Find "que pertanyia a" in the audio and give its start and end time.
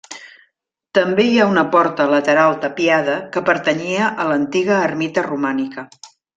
3.37-4.29